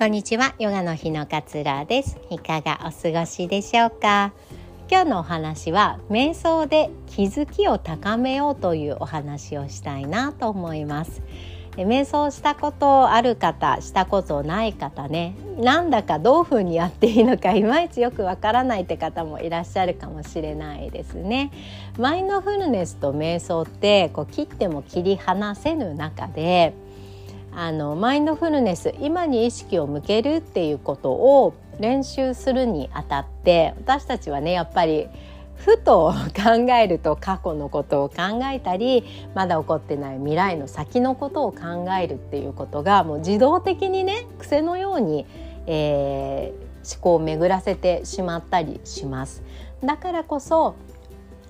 [0.00, 0.54] こんにちは。
[0.58, 2.16] ヨガの日のかつらです。
[2.30, 4.32] いかがお過ごしでしょうか？
[4.90, 11.20] 今日のお話は瞑想で気づきを高めようというお話をしたいなと思います。
[11.76, 15.34] 瞑想したことある方したことない方ね。
[15.58, 21.50] なんだかどういうふうにやっていいのかいまいちよくわからないって方もいらっしゃるかもしれないですね。
[21.98, 26.72] マインドフルネスと瞑想ってこう切っても切り離せぬ中で
[27.52, 35.08] あのマインドフルネス今に意識を向けるっていうことを練習するにあたって私たちはねやっぱり
[35.56, 39.04] ふと考えると過去のことを考えたり
[39.34, 45.26] まだ起こってない未来の先のことを考えるっていうことがもう自動的にね癖のように、
[45.66, 49.42] えー、思考を巡らせてしまったりします。
[49.84, 50.76] だからこそ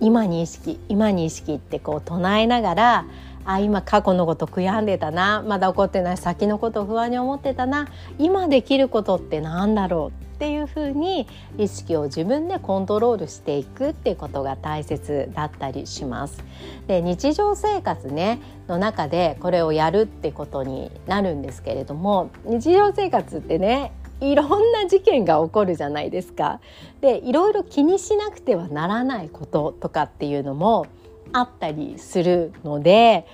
[0.00, 3.06] 今に意識今に意識ってこう唱えながら
[3.48, 16.44] あ今過去のこと悔やんでたなまだ起こってない先のことを不安に思ってたな今できることって何だろうっていうふうに意識を自分でコントロールしていくっていうことが大切だったりします。
[16.86, 26.60] で日常生活ねの中でこれをやるってことになるんですけれども日常生活ってねいろんな事件が起こるじゃないですか。
[27.00, 30.86] でいろいろ気にしなくてはならないこととかっていうのも
[31.32, 33.26] あったりするので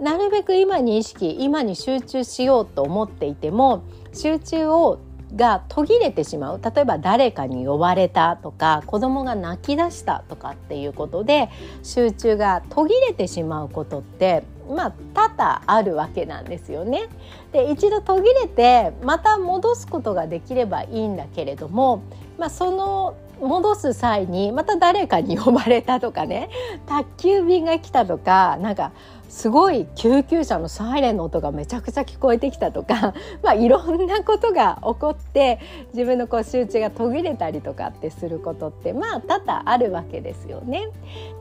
[0.00, 4.98] なるべく今に意識今に集中しようと思っていても集中を
[5.34, 11.50] が途切れてしまう例えば誰かに呼ばれたとか子供が泣き出したとかっていうことで
[11.82, 17.08] 集中が途切れてしまうことってまあ多々あるわけなんですよね。
[17.52, 22.02] で一度途切れてまた戻すことができればいいんだけれども、
[22.38, 23.14] まあ、その
[23.46, 26.50] 戻す際にまた誰かに呼ばれたとかね。
[26.86, 28.92] 宅急便が来たとかなんか
[29.34, 35.58] すごい救急車のサイレンの音がめちゃくちゃ聞こえてきたとか、 まあ、いろんなことが起こって
[35.92, 40.88] 自分のこう集中が途切れたりとかってすることってまあ多々あるわけですよね。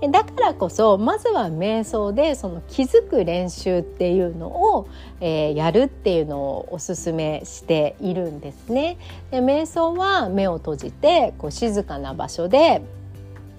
[0.09, 4.88] だからこそまずは瞑想でその気づく練習っていうのを、
[5.22, 8.98] えー、やるっていうのをおすすめしているんですね。
[9.30, 12.81] で瞑想は目を閉じてこう静かな場所で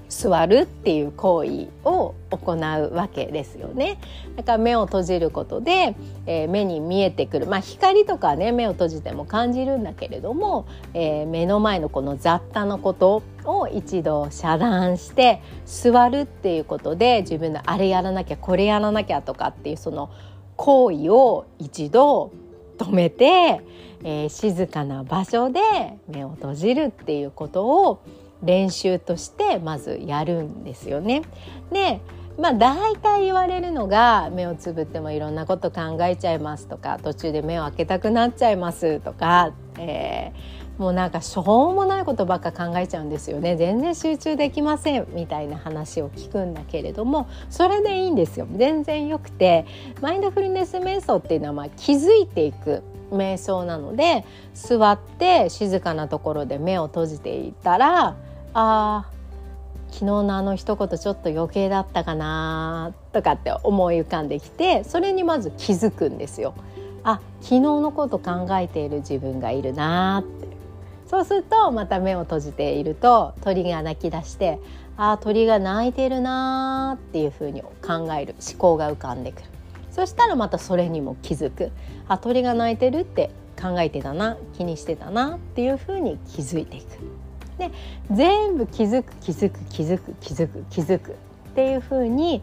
[0.09, 3.99] 座るっていう行為を行うわけですよね。
[4.37, 20.11] だから目を閉じることで、えー、目に見えてくる、まあ、光とかね目を閉じても感じるんだけれども、えー、目の前のこの雑多なことを一度遮断して座るっていうことで自分のあれやらなきゃこれやらなきゃとかっていうその
[20.57, 22.33] 行為を一度
[22.79, 23.61] 止めて、
[24.03, 25.61] えー、静かな場所で
[26.09, 28.03] 目を閉じるっていうことを
[28.45, 31.23] 練習としてまずやるんですよね。
[31.73, 32.01] で
[32.39, 49.65] まあ大体言われるのが目をつぶってもいろんなこと考えちゃいますとか途中で目を開けたくなっちゃいますとか、えー、もうなんかしょうもないことばっか考えちゃうんですよね全然集中できませんみたいな話を聞くんだけれどもそれでいいんですよ全然よくて
[50.01, 58.17] マインドフルネス瞑想っていうのはまあ気づいていく瞑想なので座って静かなところで目を閉じていたら
[58.55, 59.07] あ
[59.91, 66.55] 昨日のあの一言ちょっと余計だったかなとかって思い浮かんできてそれにまず気づくんですよ。
[67.05, 70.49] あ昨日のこと考えている自分がいるなって
[71.07, 74.59] そうするとまた目を閉じていると鳥が鳴き出して
[74.97, 79.49] あ鳥が鳴いてるなっていうふうに考える思考が浮かんでくる
[79.91, 81.73] そしたらまたそれにも気づく
[82.09, 87.14] あ鳥が鳴いてるって考えてたな気にしてたなっていうふうに気づいていく。
[87.59, 87.71] で
[88.11, 91.17] 全部気づく気づく気づく気づく気づく。
[91.55, 92.43] っていうふうに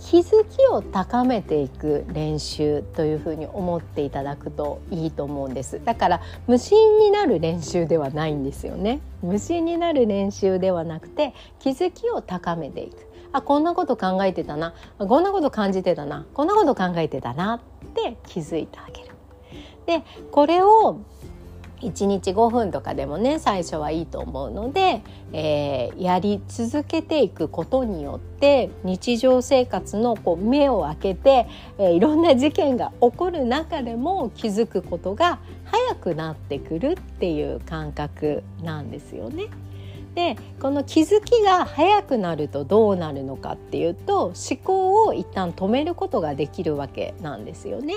[0.00, 5.84] 気づきを高めていく練習というふうに思っていただくといいと思うんです。
[5.84, 9.00] だから無心になる練習ではないんですよね。
[9.22, 13.06] 無心になる練習ではなくて気づきを高めていく。
[13.32, 14.72] あこんなこと考えてたな。
[14.98, 16.24] こんなこと感じてたな。
[16.32, 17.60] こんなこと考えてたなっ
[17.92, 19.08] て気づいてあげる。
[19.84, 21.00] でこれを
[21.82, 25.02] 1日5分とかでもね最初はいいと思うので、
[25.32, 31.46] えー、やり続けていくことによって日常生活のこう目を開けて、
[31.78, 39.46] えー、いろんな事件が起こる中でも気づくことが早くなってくるっていう感覚なんですよね。
[40.14, 44.34] でこの気づきが早くなるとどうなるのかっていうと思
[44.64, 47.96] 考を一旦止めることができるわけなんですよね。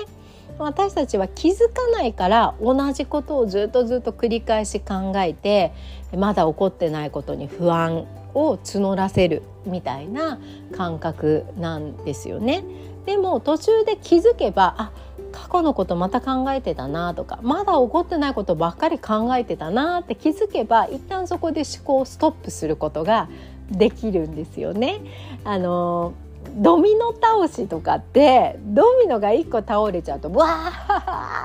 [0.58, 5.72] 私たちは気づかないから同じことをずっとずっと繰り返し考えて
[6.16, 10.38] まだ起こってないことに不安を募らせるみたいな
[10.76, 12.64] 感覚なんですよね。
[13.06, 14.92] でも途中で気づけばあ
[15.32, 23.28] 過去のことまた考えてたなとかまだ起こってないことばっかり考えてたなって気づけば一旦そこで思考をストップすることが
[23.70, 25.00] できるんですよね。
[25.44, 26.14] あの
[26.56, 30.46] ドミノ倒しとかってドミノが1個倒れちゃうとわ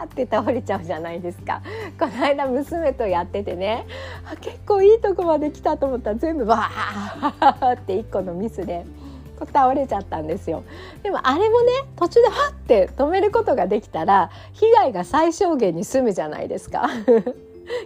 [0.01, 1.61] ーって倒れちゃうじゃないですか。
[1.99, 3.85] この間娘とやっててね。
[4.41, 6.11] 結構いいとこまで来たと思った。
[6.11, 8.85] ら全部わーって1個のミスで
[9.53, 10.63] 倒れちゃったんですよ。
[11.03, 16.89] でもあれもね途中でハッて止めることができたら被害が最小限に済むじゃないですか。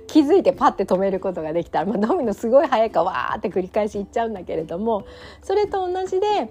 [0.08, 1.80] 気づいてパッて止めることができた。
[1.80, 5.06] ら、まあ、ドミノすごい速いからわーって繰り返しいっちゃうんだけれども
[5.42, 6.50] それと同じで思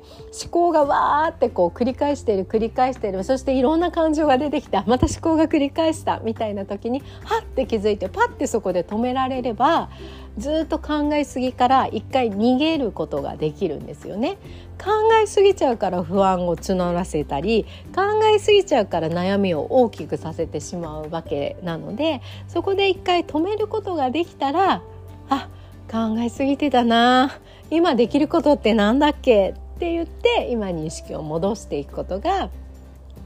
[0.51, 3.25] 考がわーってこう繰り返している繰り返している。
[3.25, 4.85] そしていろんな感情が出てきた。
[4.87, 9.91] また思考が繰り返したみたいな時にハッて気づいてパッてそこで止められれば
[10.39, 14.39] ずっと考えすぎから一回逃げることができるんですよね。
[14.79, 14.91] 考
[15.21, 17.65] えすぎちゃうから不安を募らせたり
[17.95, 18.03] 考
[18.33, 24.83] えすぎちゃうから悩みを大きくさせてしまうわけなのでそこで一回止めることができたら
[25.29, 25.49] あ
[25.91, 29.51] 考えすぎてたな今できることって何だっけ？
[29.51, 32.51] って言って今に意識を戻していくことが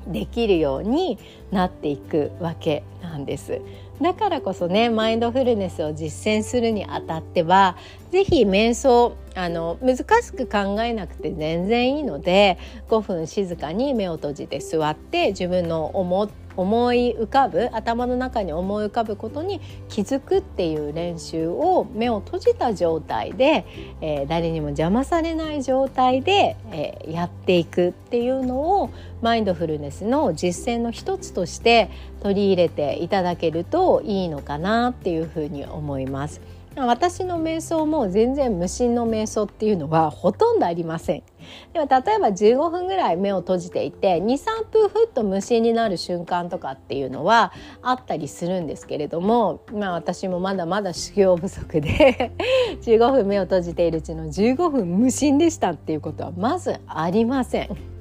[0.07, 1.19] できるように
[1.51, 3.61] なっていくわけなんです。
[4.01, 7.77] だからこそねマインドフルネスを実践するにあたっては
[8.11, 12.59] 是非瞑想あの難しく考えなくて全然いいので
[12.89, 23.65] 5分静かに目を閉じて座って自分の思っ思い浮かぶ頭の中に思い浮かぶことに気づくっていう練習を目を閉じた状態で、
[24.01, 28.91] えー、誰にも邪魔されない状態で、えー、やっていくっていうのを
[29.21, 31.91] マインドフルネスの実践の一つとして
[32.23, 36.41] 取り入れていただけるといいのかなっていうふうに思います。
[36.77, 41.23] 私の瞑想も全然無心の瞑想っていうのはほとんどありません。
[41.73, 47.53] でも例えば15分ぐらい目を閉じていて23分ふっと無心になる瞬間とかっていうのは
[47.83, 52.33] あったりするんですけれども、まあ、私もまだまだ修行不足で
[52.83, 57.93] 15分目を閉じているうちの15分無心でしたっていうことはまずありません。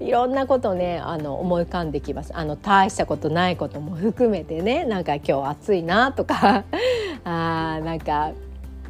[0.00, 6.64] いろんなことねあの思い浮かんできますあの大したことないことも含めてねなんか今日暑いなとか
[7.24, 8.32] あなんか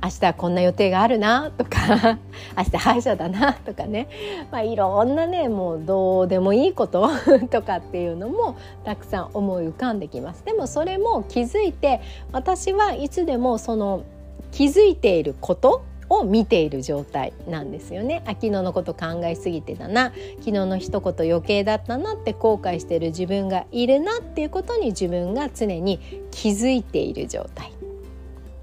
[0.03, 2.19] 明日こんな予定があるなとか
[2.59, 4.09] 明日歯医者だなとかね、
[4.51, 7.09] まあ、いろんなねもうどうでもいいこと
[7.51, 10.45] とかっていうのもたくさん思い浮かんできます。
[10.45, 12.01] でもそれも気づいて
[12.33, 14.03] 私はいつでもその
[14.51, 18.23] 気づいていることを見ている状態なんですよね。
[18.27, 20.13] あ昨日のこと考えすぎてたな。
[20.41, 26.01] 昨日の一言余計だったなって後悔している自分がいるなっていうことに自分が常に
[26.33, 27.73] 気づいている状態。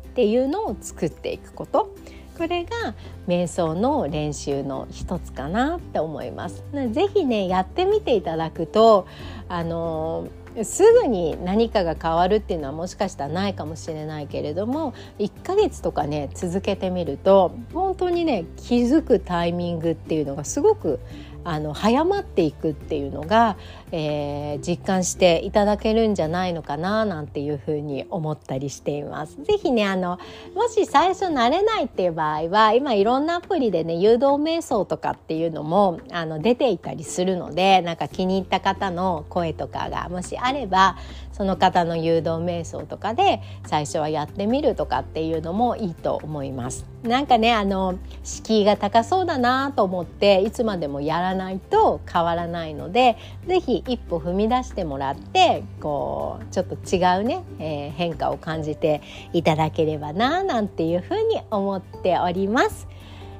[0.09, 1.93] っていうのを作っていくこと
[2.37, 2.95] これが
[3.27, 6.63] 瞑想の練習の一つかなって思います。
[6.91, 9.07] ぜひねやってみていただくと
[9.49, 10.29] あの
[10.63, 20.99] すぐに何かが変わるっていうのはもしかしたらないかもしれないけれども1ヶ月とかね続けてみると本当にね気づくタイミングっていうのがすごく
[21.43, 23.57] あの早まっていくっていうのが、
[23.91, 29.41] えー、実感していただけるんじゃないのかななんていうふうに思ったりしています。
[29.43, 30.19] ぜひねあの
[30.53, 40.97] もし最初慣れないっていう場合は今いろんなアプリでね誘導瞑想とかっていうのもあの出ていたりするのでなんか気に入った方の声とかがもしあれば
[41.31, 46.85] その方の誘導瞑想とかで最初はやってみるとかっていうのもいいと思います。
[47.03, 53.17] なんかねあの敷居が高そうだなと思っていつまでもやらないと変わらないので
[53.47, 59.01] 是非一歩踏み出してもらってこうちょっと違うね、えー、変化を感じて
[59.33, 62.87] いただければななんていうふうに思っております。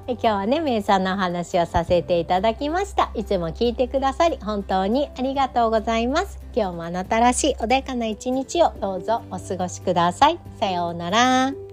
[0.07, 3.11] 今日はね名産の話をさせていただきました。
[3.13, 6.39] いつも聞いてくださり本当にありがとうございます。
[6.55, 10.39] 今日もあなたらしい穏やかな一日をどうぞお過ごしください。
[10.59, 11.68] さようなら。